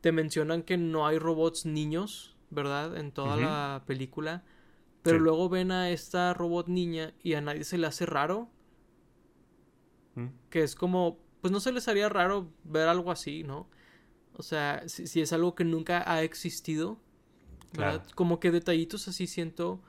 [0.00, 2.96] te mencionan que no hay robots niños, ¿verdad?
[2.96, 4.44] En toda la película.
[5.02, 8.50] Pero luego ven a esta robot niña y a nadie se le hace raro.
[10.14, 10.26] Mm.
[10.50, 13.68] Que es como, pues no se les haría raro ver algo así, ¿no?
[14.36, 16.98] O sea, si, es algo que nunca ha existido.
[17.72, 18.04] ¿verdad?
[18.14, 19.80] Como que detallitos así siento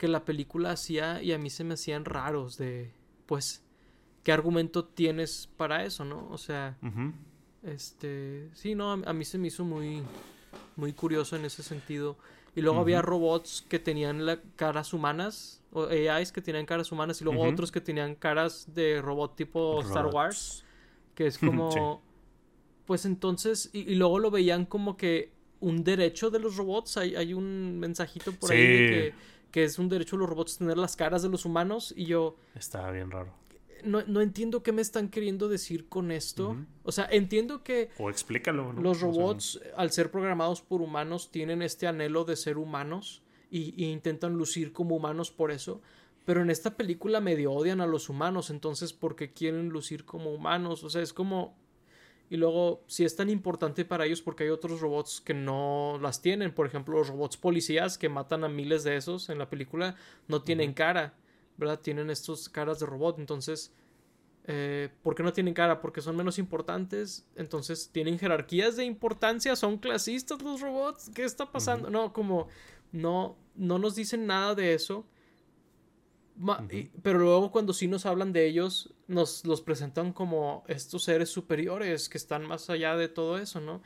[0.00, 2.92] que la película hacía y a mí se me hacían raros de,
[3.26, 3.62] pues,
[4.22, 6.26] ¿qué argumento tienes para eso, no?
[6.30, 6.78] O sea,
[7.62, 10.02] este, sí, no, a, mí se me hizo muy,
[10.76, 12.16] muy curioso en ese sentido.
[12.54, 17.20] Y luego había robots que tenían la, caras humanas, o AIs que tenían caras humanas,
[17.20, 20.64] y luego otros que tenían caras de robot tipo Star Wars,
[21.14, 22.02] que es como...
[22.86, 27.34] Pues entonces, y, luego lo veían como que un derecho de los robots, hay, hay
[27.34, 29.14] un mensajito por ahí de
[29.52, 32.36] que, es un derecho de los robots tener las caras de los humanos, y yo...
[32.56, 33.32] Estaba bien raro.
[33.84, 36.56] No, no, entiendo qué me están queriendo decir con esto.
[36.82, 37.90] O sea, entiendo que.
[37.98, 43.22] O explícalo, Los robots, al ser programados por humanos, tienen este anhelo de ser humanos
[43.50, 45.80] y, intentan lucir como humanos por eso.
[46.24, 50.84] Pero en esta película medio odian a los humanos, entonces, porque quieren lucir como humanos?
[50.84, 51.58] O sea, es como.
[52.28, 56.22] Y luego, si es tan importante para ellos, porque hay otros robots que no las
[56.22, 56.54] tienen.
[56.54, 59.96] Por ejemplo, los robots policías que matan a miles de esos en la película
[60.28, 61.14] no tienen cara,
[61.60, 61.78] ¿verdad?
[61.78, 63.20] Tienen estos caras de robot.
[63.20, 63.72] Entonces,
[64.52, 65.80] eh, ¿Por qué no tienen cara?
[65.80, 67.24] Porque son menos importantes.
[67.36, 69.54] Entonces, ¿tienen jerarquías de importancia?
[69.54, 71.10] ¿Son clasistas los robots?
[71.14, 71.90] ¿Qué está pasando?
[71.90, 72.48] No, como
[72.90, 75.06] no, no nos dicen nada de eso.
[77.02, 82.08] pero luego cuando sí nos hablan de ellos, nos los presentan como estos seres superiores
[82.08, 83.82] que están más allá de todo eso, ¿no?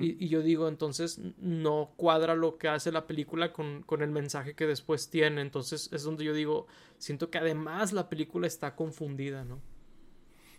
[0.00, 4.10] Y, y, yo digo, entonces no cuadra lo que hace la película con, con, el
[4.10, 5.40] mensaje que después tiene.
[5.40, 6.66] Entonces es donde yo digo,
[6.98, 9.60] siento que además la película está confundida, ¿no?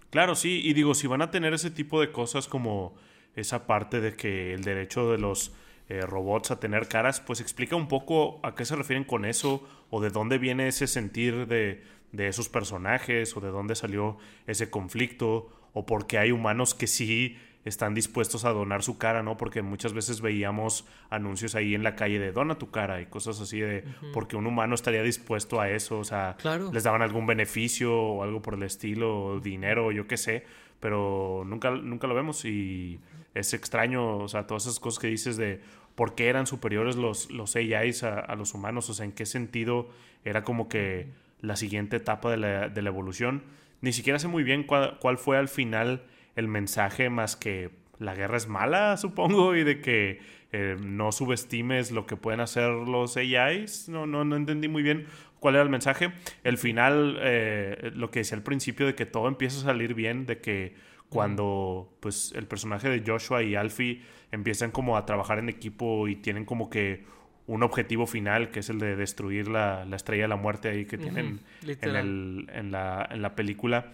[0.09, 2.95] Claro, sí, y digo, si van a tener ese tipo de cosas como
[3.35, 5.53] esa parte de que el derecho de los
[5.89, 9.67] eh, robots a tener caras, pues explica un poco a qué se refieren con eso
[9.89, 14.69] o de dónde viene ese sentir de, de esos personajes o de dónde salió ese
[14.69, 19.37] conflicto o porque hay humanos que sí están dispuestos a donar su cara, ¿no?
[19.37, 23.41] Porque muchas veces veíamos anuncios ahí en la calle de dona tu cara y cosas
[23.41, 26.37] así de porque un humano estaría dispuesto a eso, o sea,
[26.71, 30.45] les daban algún beneficio o algo por el estilo, dinero, yo qué sé,
[30.79, 32.99] pero nunca, nunca lo vemos y
[33.35, 35.61] es extraño, o sea, todas esas cosas que dices de
[35.95, 39.89] por qué eran superiores los, los AIs a, los humanos, o sea, en qué sentido
[40.23, 41.07] era como que
[41.41, 43.43] la siguiente etapa de la, de la evolución.
[43.81, 46.03] Ni siquiera sé muy bien cuál, cuál fue al final
[46.39, 50.19] el mensaje más que la guerra es mala, supongo, y de que
[50.51, 53.89] eh, no subestimes lo que pueden hacer los AIs.
[53.89, 55.05] No, no, no entendí muy bien
[55.39, 56.11] cuál era el mensaje.
[56.43, 60.25] El final, eh, lo que decía al principio, de que todo empieza a salir bien,
[60.25, 60.73] de que
[61.09, 66.15] cuando pues el personaje de Joshua y Alfie empiezan como a trabajar en equipo y
[66.15, 67.03] tienen como que
[67.47, 70.99] un objetivo final que es el de destruir la, estrella de la muerte ahí que
[70.99, 73.87] tienen en, el, en, la, en la película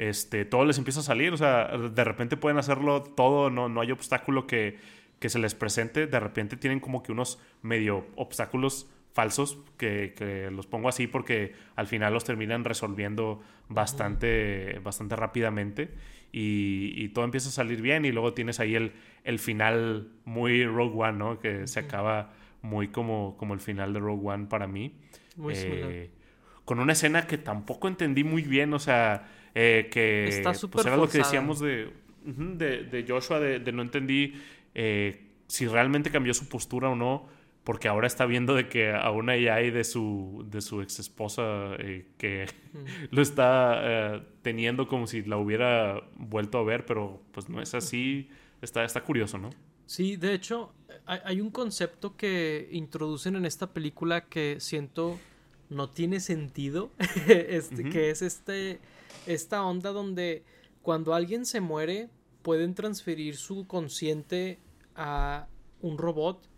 [0.00, 3.82] este, todo les empieza a salir, o sea, de repente pueden hacerlo todo, no, no
[3.82, 4.78] hay obstáculo que,
[5.18, 10.66] que se les presente, de repente tienen como que unos medio obstáculos falsos, que, los
[10.66, 15.90] pongo así porque al final los terminan resolviendo bastante, bastante rápidamente
[16.32, 18.92] y, todo empieza a salir bien y luego tienes ahí el,
[19.24, 21.38] el final muy Rogue One, ¿no?
[21.38, 22.32] Que se acaba
[22.62, 24.94] muy como, como el final de Rogue One para mí.
[25.36, 26.10] Muy eh,
[26.64, 30.96] con una escena que tampoco entendí muy bien, o sea, eh, que Está pues era
[30.96, 31.92] lo que decíamos de,
[32.24, 34.34] de, Joshua, de, no entendí
[34.74, 37.26] eh, si realmente cambió su postura o no,
[37.64, 41.74] porque ahora está viendo de que aún ahí hay de su, de su ex esposa
[41.78, 42.46] eh, que
[43.10, 48.30] lo está teniendo como si la hubiera vuelto a ver, pero pues no es así,
[48.62, 49.50] está, está curioso, ¿no?
[49.86, 50.72] Sí, de hecho,
[51.06, 55.18] hay un concepto que introducen en esta película que siento
[55.70, 56.90] no tiene sentido,
[57.28, 58.80] este, que es este,
[59.26, 60.44] esta onda donde
[60.82, 62.08] cuando alguien se muere
[62.42, 64.60] pueden transferir su consciente
[64.94, 65.48] a
[65.82, 66.48] un robot,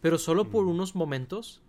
[0.00, 0.68] pero solo por mm.
[0.68, 1.62] unos momentos.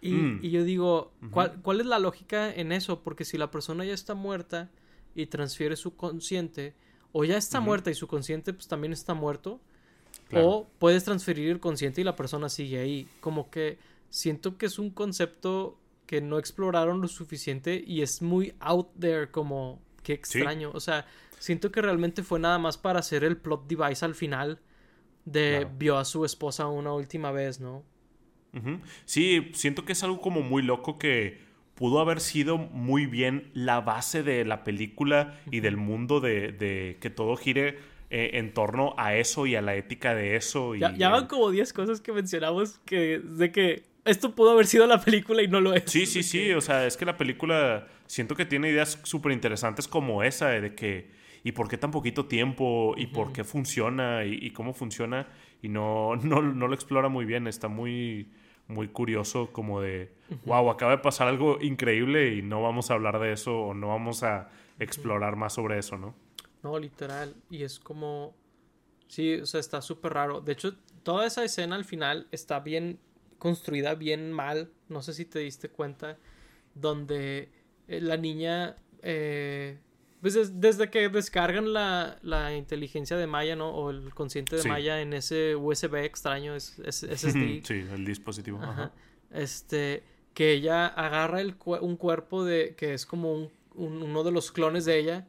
[0.00, 0.40] Y, mm.
[0.42, 3.02] yo digo, ¿cuál, ¿cuál, es la lógica en eso?
[3.02, 4.70] Porque si la persona ya está muerta
[5.14, 6.74] y transfiere su consciente,
[7.12, 9.60] o ya está muerta y su consciente pues también está muerto,
[10.34, 13.06] o puedes transferir el consciente y la persona sigue ahí.
[13.20, 13.78] Como que
[14.08, 19.30] siento que es un concepto que no exploraron lo suficiente y es muy out there
[19.30, 20.70] como qué extraño.
[20.74, 21.06] O sea,
[21.38, 24.60] siento que realmente fue nada más para hacer el plot device al final
[25.24, 27.84] de vio a su esposa una última vez, ¿no?
[29.06, 31.40] Sí, siento que es algo como muy loco que
[31.74, 36.98] pudo haber sido muy bien la base de la película y del mundo de, de
[37.00, 37.78] que todo gire
[38.14, 40.74] eh, en torno a eso y a la ética de eso.
[40.74, 44.86] Y, ya, van como 10 cosas que mencionamos que de que esto pudo haber sido
[44.86, 45.84] la película y no lo es.
[45.86, 46.52] Sí, sí, sí.
[46.52, 50.74] O sea, es que la película siento que tiene ideas súper interesantes como esa de
[50.74, 51.10] que
[51.44, 55.26] y por qué tan poquito tiempo y por qué funciona y, cómo funciona
[55.60, 57.46] y no, no, no, lo explora muy bien.
[57.46, 58.28] Está muy,
[58.68, 60.12] muy curioso como de,
[60.46, 63.88] wow, acaba de pasar algo increíble y no vamos a hablar de eso o no
[63.88, 66.14] vamos a explorar más sobre eso, ¿no?
[66.62, 67.34] No, literal.
[67.50, 68.36] Y es como,
[69.08, 70.40] sí, o sea, está súper raro.
[70.40, 73.00] De hecho, toda esa escena al final está bien
[73.42, 74.70] construida, bien mal.
[74.88, 76.16] No sé si te diste cuenta,
[76.76, 77.48] donde
[77.88, 78.76] eh, la niña...
[79.02, 79.80] Eh,
[80.20, 83.70] pues desde que descargan la, la, inteligencia de Maya, ¿no?
[83.70, 87.64] O el consciente de Maya en ese USB extraño, es, SSD.
[87.64, 88.62] Sí, el dispositivo.
[88.62, 88.92] Ajá.
[89.32, 94.52] Este, que ella agarra el, un cuerpo de, que es como un, uno de los
[94.52, 95.26] clones de ella,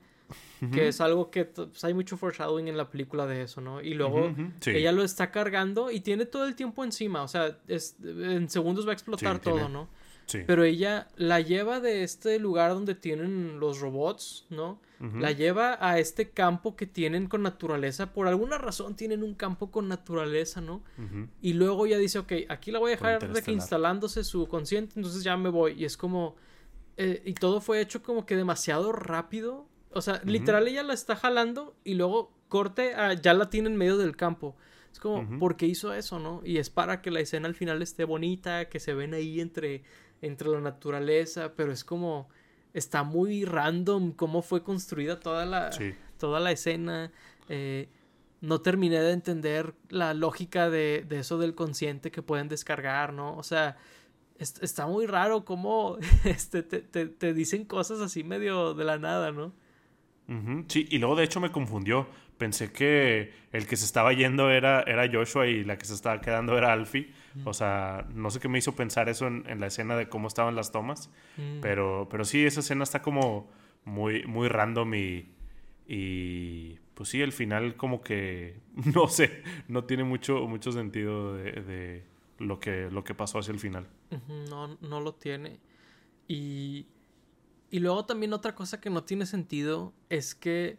[0.72, 3.82] que es algo que pues, hay mucho foreshadowing en la película de eso, ¿no?
[3.82, 4.34] Y luego
[4.66, 8.86] ella lo está cargando y tiene todo el tiempo encima, o sea, es, en segundos
[8.86, 9.88] va a explotar todo, ¿no?
[10.48, 14.80] Pero ella la lleva de este lugar donde tienen los robots, ¿no?
[15.20, 18.14] La lleva a este campo que tienen con naturaleza.
[18.14, 20.82] Por alguna razón tienen un campo con naturaleza, ¿no?
[21.42, 24.94] Y luego ella dice, ok, aquí la voy a dejar de que instalándose su consciente,
[24.96, 25.74] entonces ya me voy.
[25.74, 26.36] Y es como...
[26.96, 29.66] Eh, y todo fue hecho como que demasiado rápido.
[29.96, 33.98] O sea, literal ella la está jalando y luego corte, ya la tiene en medio
[33.98, 34.56] del campo.
[34.92, 36.42] Es como, ¿por qué hizo eso, no?
[36.44, 39.84] Y es para que la escena al final esté bonita, que se ven ahí entre
[40.24, 42.30] entre la naturaleza, pero es como
[42.74, 45.70] está muy random cómo fue construida toda la,
[46.18, 47.12] toda la escena.
[47.50, 47.90] Eh,
[48.40, 53.36] no terminé de entender la lógica de, de, eso del consciente que pueden descargar, ¿no?
[53.38, 53.78] O sea,
[54.38, 59.32] está muy raro cómo este, te, te, te, dicen cosas así medio de la nada,
[59.32, 59.54] ¿no?
[60.68, 62.08] Sí, y luego de hecho me confundió.
[62.38, 66.20] Pensé que el que se estaba yendo era, era Joshua y la que se estaba
[66.20, 67.12] quedando era Alfie.
[67.46, 70.56] O sea, no sé qué me hizo pensar eso en, la escena de cómo estaban
[70.56, 71.10] las tomas.
[71.38, 71.62] Mm.
[71.62, 73.50] Pero, pero sí, esa escena está como
[73.86, 75.30] muy, muy random y,
[75.88, 78.60] y pues sí, el final como que,
[78.94, 82.04] no sé, no tiene mucho, mucho sentido de,
[82.40, 83.88] lo, que, lo que pasó hacia el final.
[84.50, 85.60] No, no lo tiene.
[86.28, 86.86] Y,
[87.74, 90.78] y luego también otra cosa que no tiene sentido es que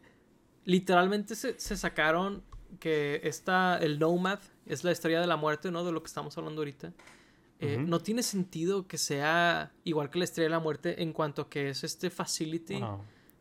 [0.65, 2.45] literalmente se, se sacaron
[2.79, 5.85] que está el Nomad, es la estrella de la muerte, ¿no?
[5.85, 6.93] De lo que estamos hablando ahorita.
[7.59, 11.43] Eh, no tiene sentido que sea igual que la estrella de la muerte en cuanto
[11.43, 12.81] a que es este facility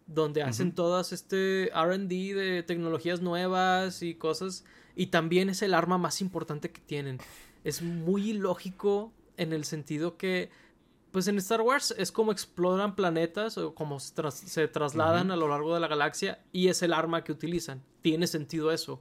[0.08, 4.66] donde hacen todas este RD de tecnologías nuevas y cosas.
[4.96, 7.20] Y también es el arma más importante que tienen.
[7.64, 10.50] Es muy ilógico en el sentido que,
[11.14, 15.74] pues en Star Wars es como exploran planetas o como se, trasladan a lo largo
[15.74, 17.82] de la galaxia y es el arma que utilizan.
[18.02, 19.00] Tiene sentido eso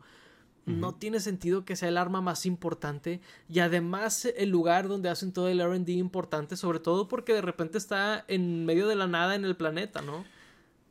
[0.65, 5.33] no tiene sentido que sea el arma más importante y además el lugar donde hacen
[5.33, 9.35] todo el RD importante, sobre todo porque de repente está en medio de la nada
[9.35, 10.25] en el planeta, ¿no?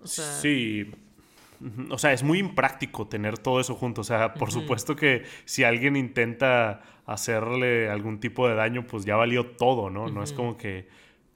[0.03, 0.91] Sí.
[1.89, 4.01] O sea, es muy impráctico tener todo eso junto.
[4.01, 9.15] O sea, por supuesto que si alguien intenta hacerle algún tipo de daño, pues ya
[9.15, 10.09] valió todo, ¿no?
[10.09, 10.89] No es como que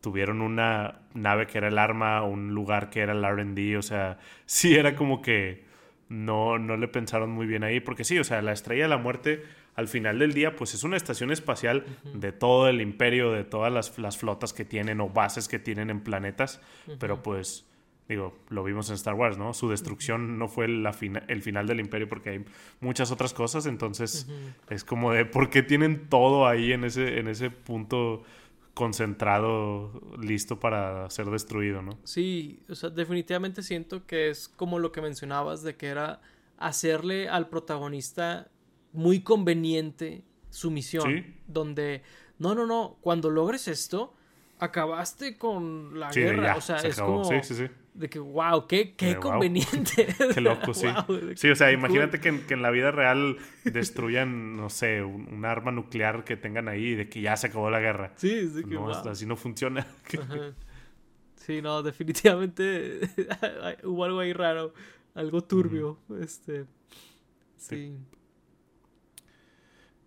[0.05, 3.75] tuvieron una nave que era el arma, un lugar que era el RD.
[3.75, 5.65] O sea, sí era como que
[6.09, 8.99] no, no le pensaron muy bien ahí, porque sí, o sea, la Estrella de la
[8.99, 9.41] Muerte
[9.73, 13.73] al final del día, pues es una estación espacial de todo el imperio, de todas
[13.73, 16.61] las, flotas que tienen o bases que tienen en planetas,
[16.99, 17.65] pero pues,
[18.07, 19.55] digo, lo vimos en Star Wars, ¿no?
[19.55, 20.95] Su destrucción no fue la
[21.27, 22.45] el final del imperio porque hay
[22.79, 24.29] muchas otras cosas, entonces
[24.69, 28.23] es como de, ¿por qué tienen todo ahí en ese, en ese punto?
[28.75, 31.97] Concentrado, listo para ser destruido, ¿no?
[32.03, 36.21] Sí, o sea, definitivamente siento que es como lo que mencionabas de que era
[36.57, 38.51] hacerle al protagonista
[38.91, 42.03] muy conveniente su misión, donde
[42.37, 44.13] no, no, no, cuando logres esto,
[44.59, 49.15] acabaste con la guerra, o sea, es como sí, sí, de que, wow, qué, qué
[49.15, 50.07] conveniente.
[50.33, 50.87] Qué loco, sí.
[51.35, 56.25] sí, o sea, imagínate que, en, la vida real destruyan, no sé, un, arma nuclear
[56.25, 58.11] que tengan ahí y de que ya se acabó la guerra.
[58.17, 59.87] Sí, sí, que no, Así no funciona.
[61.37, 63.01] Sí, no, definitivamente
[63.83, 64.73] hubo algo ahí raro,
[65.13, 65.99] algo turbio.
[66.19, 66.65] Este.
[67.55, 67.95] sí.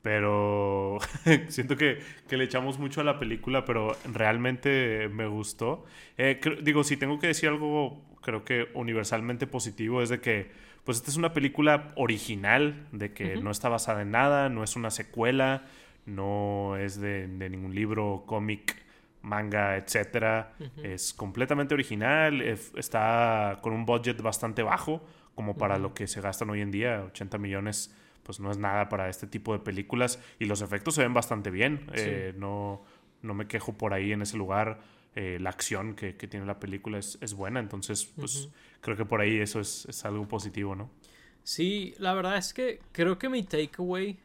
[0.09, 0.97] Pero
[1.49, 1.99] siento que,
[2.31, 5.85] le echamos mucho a la película, pero realmente me gustó.
[6.17, 10.51] Eh, digo, si tengo que decir algo, creo que universalmente positivo, es de que,
[10.85, 14.77] pues esta es una película original, de que no está basada en nada, no es
[14.77, 15.67] una secuela,
[16.07, 18.83] no es de, ningún libro, cómic,
[19.21, 20.47] manga, etc.
[20.83, 25.05] Es completamente original, está con un budget bastante bajo,
[25.35, 27.95] como para lo que se gastan hoy en día, 80 millones
[28.29, 31.51] pues no es nada para este tipo de películas y los efectos se ven bastante
[31.51, 31.87] bien.
[31.95, 32.85] Eh, no,
[33.23, 34.81] no me quejo por ahí en ese lugar.
[35.15, 38.51] Eh, la acción que, tiene la película es, buena, entonces pues
[38.83, 40.91] creo que por ahí eso es, algo positivo, ¿no?
[41.43, 44.19] Sí, la verdad es que creo que mi takeaway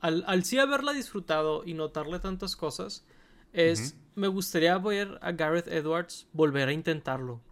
[0.00, 3.04] al, al sí haberla disfrutado y notarle tantas cosas,
[3.52, 7.42] es, me gustaría ver a Gareth Edwards volver a intentarlo.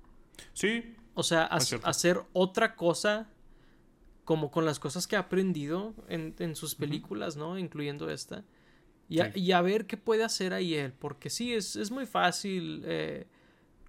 [0.55, 0.97] Sí.
[1.13, 3.29] O sea, hacer otra cosa
[4.31, 7.59] como con las cosas que ha aprendido en, en sus películas, ¿no?
[7.59, 8.45] Incluyendo esta.
[9.09, 10.93] Y a, y a, ver qué puede hacer ahí él.
[10.93, 13.27] Porque sí, es, es muy fácil eh,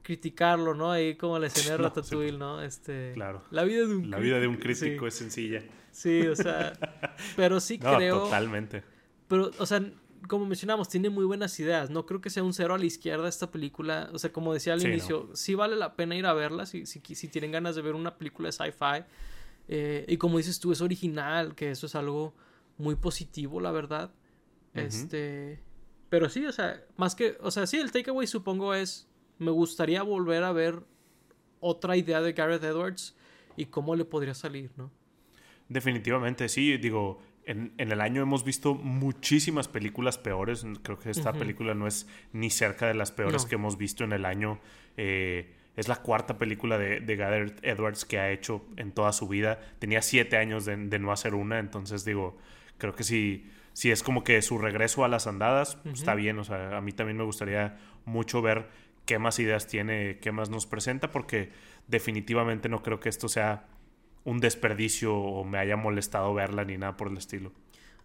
[0.02, 0.89] criticarlo, ¿no?
[0.89, 2.60] Ahí como la escena de Ratatouille, ¿no?
[2.60, 3.44] Este, claro.
[3.52, 5.62] La vida de un, la vida de un crítico es sencilla.
[5.92, 6.74] Sí, o sea,
[7.36, 8.24] pero sí no, creo...
[8.24, 8.84] Totalmente.
[9.28, 9.80] Pero, o sea,
[10.28, 11.92] como mencionamos, tiene muy buenas ideas.
[11.92, 14.10] No creo que sea un cero a la izquierda esta película.
[14.12, 16.88] O sea, como decía al Sí, inicio, sí vale la pena ir a verla si,
[16.88, 19.06] si, si tienen ganas de ver una película de sci-fi.
[19.68, 22.34] Eh, y como dices tú, es original, que eso es algo
[22.78, 24.14] muy positivo, la verdad.
[24.74, 25.62] Este.
[26.09, 27.38] Pero sí, o sea, más que.
[27.41, 29.07] O sea, sí, el takeaway supongo es.
[29.38, 30.84] Me gustaría volver a ver
[31.59, 33.16] otra idea de Gareth Edwards
[33.57, 34.91] y cómo le podría salir, ¿no?
[35.68, 36.78] Definitivamente, sí.
[36.78, 40.66] Digo, en, en, el año hemos visto muchísimas películas peores.
[40.84, 41.39] Creo que esta uh -huh.
[41.39, 43.49] película no es ni cerca de las peores no.
[43.49, 44.59] que hemos visto en el año.
[44.97, 49.28] Eh, es la cuarta película de, de Gareth Edwards que ha hecho en toda su
[49.28, 49.59] vida.
[49.80, 52.38] Tenía siete años de, de no hacer una, entonces digo,
[52.78, 55.93] creo que si, si es como que su regreso a las andadas, uh -huh.
[55.93, 56.38] está bien.
[56.39, 58.67] O sea, a mí también me gustaría mucho ver
[59.05, 61.51] qué más ideas tiene, qué más nos presenta, porque
[61.88, 63.65] definitivamente no creo que esto sea
[64.24, 67.51] un desperdicio o me haya molestado verla ni nada por el estilo.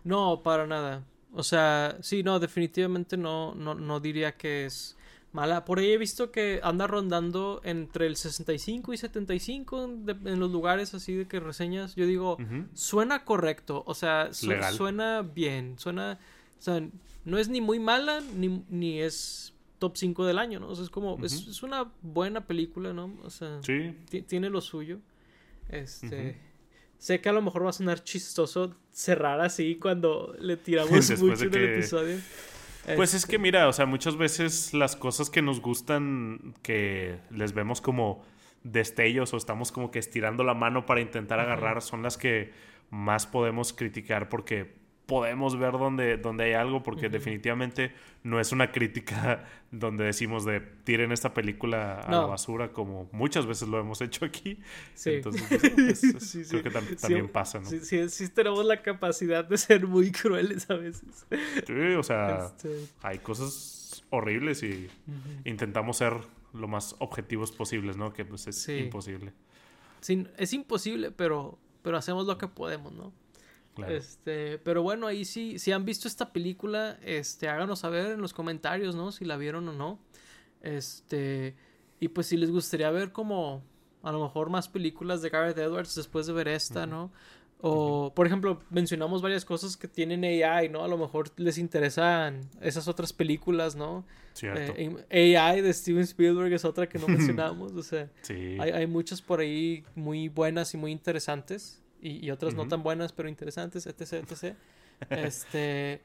[0.04, 1.04] No, para nada.
[1.32, 4.95] O sea, sí, no, definitivamente no, no, no diría que es
[5.36, 5.64] mala.
[5.64, 10.50] Por ahí he visto que anda rondando entre el 65 y 75 de, en los
[10.50, 11.94] lugares así de que reseñas.
[11.94, 12.66] Yo digo, uh -huh.
[12.74, 13.84] suena correcto.
[13.86, 14.74] O sea, su Legal.
[14.74, 15.78] suena bien.
[15.78, 16.18] Suena.
[16.58, 16.82] O sea,
[17.24, 20.68] no es ni muy mala ni, ni es top 5 del año, ¿no?
[20.68, 21.14] O sea, es como.
[21.14, 21.26] Uh -huh.
[21.26, 23.14] es, es, una buena película, ¿no?
[23.22, 23.94] O sea, sí.
[24.26, 24.98] tiene lo suyo.
[25.68, 26.06] Este.
[26.06, 26.46] Uh -huh.
[26.98, 31.44] Sé que a lo mejor va a sonar chistoso cerrar así cuando le tiramos mucho
[31.44, 32.16] en el episodio.
[32.94, 37.52] Pues es que mira, o sea, muchas veces las cosas que nos gustan, que les
[37.52, 38.22] vemos como
[38.62, 42.52] destellos o estamos como que estirando la mano para intentar agarrar, son las que
[42.90, 47.12] más podemos criticar porque podemos ver donde, donde hay algo, porque uh -huh.
[47.12, 47.92] definitivamente
[48.24, 52.20] no es una crítica donde decimos de tiren esta película a no.
[52.22, 54.58] la basura, como muchas veces lo hemos hecho aquí.
[54.94, 55.10] Sí.
[55.14, 57.66] Entonces, pues, es, sí, sí, creo que tam también pasa, ¿no?
[57.66, 61.26] Sí, sí, sí, tenemos la capacidad de ser muy crueles a veces.
[61.66, 62.86] Sí, o sea, este...
[63.02, 65.40] hay cosas horribles y uh -huh.
[65.44, 66.14] intentamos ser
[66.52, 68.12] lo más objetivos posibles, ¿no?
[68.12, 69.32] Que pues es imposible.
[70.00, 73.12] Sí, es imposible, pero, pero hacemos lo que podemos, ¿no?
[73.76, 73.94] Claro.
[73.94, 78.32] Este, pero bueno, ahí sí, si han visto esta película, este, háganos saber en los
[78.32, 79.12] comentarios, ¿no?
[79.12, 79.98] Si la vieron o no.
[80.62, 81.54] Este,
[82.00, 83.62] y pues si les gustaría ver como
[84.02, 86.88] a lo mejor más películas de Gareth Edwards después de ver esta, uh -huh.
[86.88, 87.12] ¿no?
[87.60, 88.14] O, uh -huh.
[88.14, 90.82] por ejemplo, mencionamos varias cosas que tienen AI, ¿no?
[90.82, 94.06] A lo mejor les interesan esas otras películas, ¿no?
[94.32, 94.72] Cierto.
[94.76, 98.56] Eh, AI de Steven Spielberg es otra que no mencionamos, o sea, sí.
[98.58, 102.64] hay, hay muchas por ahí muy buenas y muy interesantes y, y otras uh -huh.
[102.64, 104.56] no tan buenas pero interesantes, etc, etc.
[105.10, 106.02] este,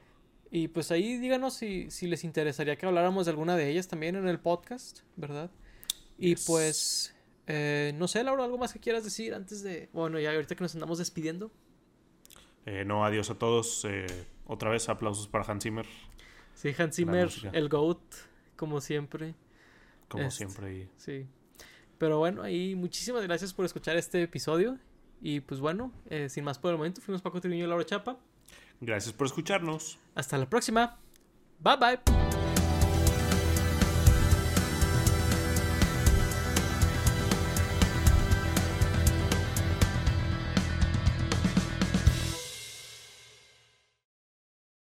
[0.51, 4.17] y pues ahí díganos si, si les interesaría que habláramos de alguna de ellas también
[4.17, 5.49] en el podcast, ¿verdad?
[6.17, 6.45] Y yes.
[6.45, 7.15] pues,
[7.47, 9.89] eh, no sé, Laura, ¿algo más que quieras decir antes de...
[9.93, 11.51] Bueno, ya ahorita que nos andamos despidiendo?
[12.65, 13.85] Eh, no, adiós a todos.
[13.85, 14.05] Eh,
[14.45, 15.85] otra vez aplausos para Hans Zimmer.
[16.53, 18.01] Sí, Hans Zimmer, el GOAT,
[18.55, 19.35] como siempre.
[20.09, 20.89] Como este, siempre.
[20.97, 21.25] Sí.
[21.97, 24.77] Pero bueno, ahí muchísimas gracias por escuchar este episodio.
[25.21, 28.17] Y pues bueno, eh, sin más por el momento, fuimos Paco Triviño y Laura Chapa.
[28.79, 29.99] Gracias por escucharnos.
[30.15, 30.97] Hasta la próxima.
[31.59, 32.30] Bye bye.